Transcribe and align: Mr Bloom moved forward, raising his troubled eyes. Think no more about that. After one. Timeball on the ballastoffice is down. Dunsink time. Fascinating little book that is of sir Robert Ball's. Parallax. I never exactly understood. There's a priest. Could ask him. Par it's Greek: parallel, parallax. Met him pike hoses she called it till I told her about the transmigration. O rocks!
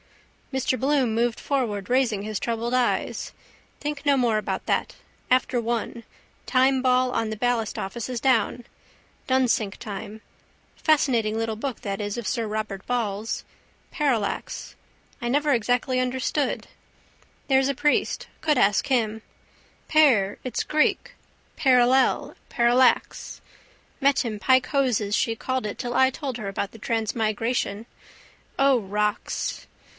Mr 0.51 0.77
Bloom 0.77 1.13
moved 1.13 1.39
forward, 1.39 1.87
raising 1.89 2.23
his 2.23 2.39
troubled 2.39 2.73
eyes. 2.73 3.31
Think 3.79 4.03
no 4.05 4.17
more 4.17 4.37
about 4.39 4.65
that. 4.65 4.95
After 5.29 5.61
one. 5.61 6.03
Timeball 6.47 7.13
on 7.13 7.29
the 7.29 7.37
ballastoffice 7.37 8.09
is 8.09 8.19
down. 8.19 8.65
Dunsink 9.27 9.77
time. 9.77 10.21
Fascinating 10.75 11.37
little 11.37 11.55
book 11.55 11.81
that 11.81 12.01
is 12.01 12.17
of 12.17 12.27
sir 12.27 12.47
Robert 12.47 12.85
Ball's. 12.87 13.45
Parallax. 13.91 14.75
I 15.21 15.29
never 15.29 15.53
exactly 15.53 15.99
understood. 16.01 16.67
There's 17.47 17.69
a 17.69 17.75
priest. 17.75 18.27
Could 18.41 18.57
ask 18.57 18.87
him. 18.87 19.21
Par 19.87 20.39
it's 20.43 20.63
Greek: 20.63 21.11
parallel, 21.55 22.35
parallax. 22.49 23.39
Met 24.01 24.25
him 24.25 24.39
pike 24.39 24.65
hoses 24.67 25.15
she 25.15 25.33
called 25.35 25.65
it 25.67 25.77
till 25.77 25.93
I 25.93 26.09
told 26.09 26.37
her 26.37 26.49
about 26.49 26.71
the 26.71 26.79
transmigration. 26.79 27.85
O 28.59 28.79
rocks! 28.79 29.67